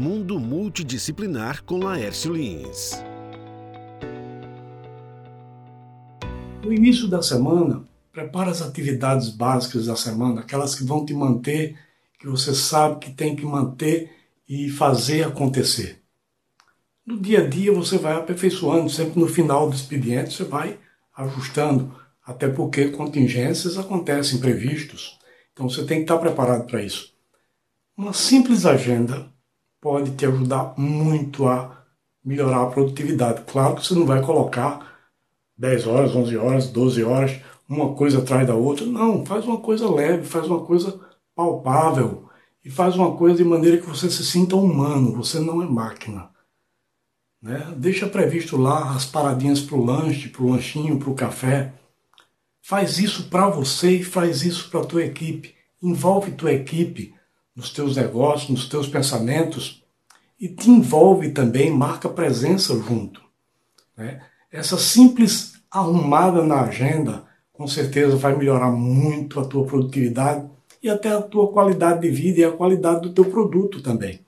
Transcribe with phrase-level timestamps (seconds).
[0.00, 3.04] Mundo Multidisciplinar com Laércio Lins.
[6.64, 11.78] No início da semana, prepara as atividades básicas da semana, aquelas que vão te manter,
[12.18, 14.10] que você sabe que tem que manter
[14.48, 16.00] e fazer acontecer.
[17.04, 20.78] No dia a dia você vai aperfeiçoando, sempre no final do expediente você vai
[21.14, 21.94] ajustando,
[22.24, 25.18] até porque contingências acontecem, imprevistos.
[25.52, 27.12] Então você tem que estar preparado para isso.
[27.94, 29.30] Uma simples agenda
[29.80, 31.84] pode te ajudar muito a
[32.24, 33.42] melhorar a produtividade.
[33.46, 34.98] Claro que você não vai colocar
[35.56, 38.84] 10 horas, 11 horas, 12 horas, uma coisa atrás da outra.
[38.86, 41.00] Não, faz uma coisa leve, faz uma coisa
[41.34, 42.28] palpável
[42.64, 46.30] e faz uma coisa de maneira que você se sinta humano, você não é máquina.
[47.40, 47.74] Né?
[47.76, 51.72] Deixa previsto lá as paradinhas para o lanche, para o lanchinho, para o café.
[52.60, 55.54] Faz isso para você e faz isso para a tua equipe.
[55.82, 57.14] Envolve tua equipe
[57.60, 59.84] nos teus negócios, nos teus pensamentos
[60.40, 63.20] e te envolve também, marca presença junto.
[63.94, 64.22] Né?
[64.50, 70.48] Essa simples arrumada na agenda com certeza vai melhorar muito a tua produtividade
[70.82, 74.20] e até a tua qualidade de vida e a qualidade do teu produto também.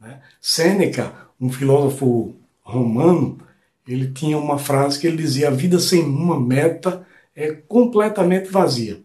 [0.00, 0.20] Né?
[0.40, 3.38] Sêneca, um filósofo romano,
[3.86, 9.00] ele tinha uma frase que ele dizia: a vida sem uma meta é completamente vazia.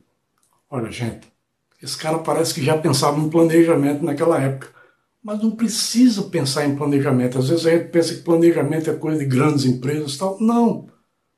[0.69, 1.30] Olha, gente,
[1.81, 4.69] esse cara parece que já pensava em planejamento naquela época.
[5.23, 7.37] Mas não precisa pensar em planejamento.
[7.37, 10.39] Às vezes a gente pensa que planejamento é coisa de grandes empresas tal.
[10.39, 10.87] Não.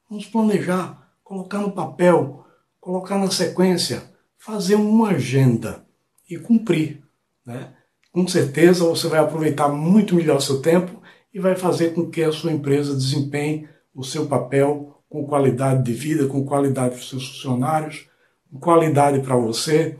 [0.09, 2.45] Vamos planejar, colocar no papel,
[2.79, 4.03] colocar na sequência,
[4.37, 5.85] fazer uma agenda
[6.29, 7.03] e cumprir.
[7.45, 7.73] Né?
[8.11, 11.01] Com certeza você vai aproveitar muito melhor seu tempo
[11.33, 15.93] e vai fazer com que a sua empresa desempenhe o seu papel com qualidade de
[15.93, 18.07] vida, com qualidade para os seus funcionários,
[18.51, 19.97] com qualidade para você,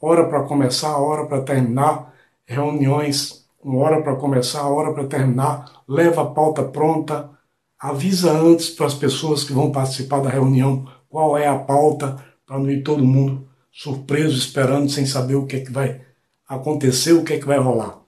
[0.00, 6.22] hora para começar, hora para terminar, reuniões com hora para começar, hora para terminar, leva
[6.22, 7.30] a pauta pronta,
[7.78, 12.58] avisa antes para as pessoas que vão participar da reunião qual é a pauta, para
[12.58, 16.00] não ir todo mundo surpreso, esperando, sem saber o que é que vai
[16.48, 17.98] acontecer, o que é que vai rolar.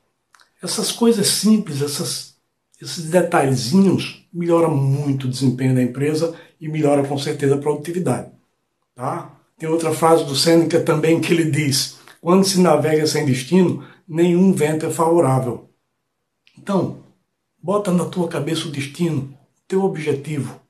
[0.62, 2.36] Essas coisas simples, essas,
[2.80, 8.30] esses detalhezinhos melhoram muito o desempenho da empresa e melhora com certeza a produtividade.
[8.94, 9.37] Tá?
[9.58, 14.52] Tem outra frase do Sêneca também que ele diz: quando se navega sem destino, nenhum
[14.52, 15.68] vento é favorável.
[16.56, 17.00] Então,
[17.60, 20.60] bota na tua cabeça o destino, o teu objetivo,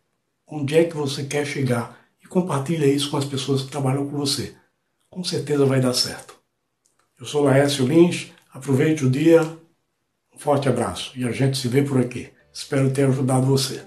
[0.46, 4.16] onde é que você quer chegar e compartilha isso com as pessoas que trabalham com
[4.16, 4.54] você.
[5.10, 6.34] Com certeza vai dar certo.
[7.20, 9.42] Eu sou Laércio Lins, aproveite o dia,
[10.34, 12.30] um forte abraço e a gente se vê por aqui.
[12.52, 13.82] Espero ter ajudado você.